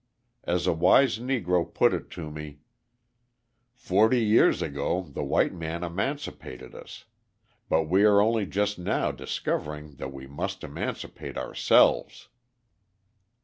As 0.45 0.65
a 0.65 0.73
wise 0.73 1.19
Negro 1.19 1.63
put 1.71 1.93
it 1.93 2.09
to 2.09 2.31
me: 2.31 2.57
"Forty 3.75 4.19
years 4.25 4.63
ago 4.63 5.03
the 5.03 5.23
white 5.23 5.53
man 5.53 5.83
emancipated 5.83 6.73
us: 6.73 7.05
but 7.69 7.83
we 7.83 8.03
are 8.03 8.19
only 8.19 8.47
just 8.47 8.79
now 8.79 9.11
discovering 9.11 9.97
that 9.97 10.11
we 10.11 10.25
must 10.25 10.63
emancipate 10.63 11.37
ourselves." 11.37 12.29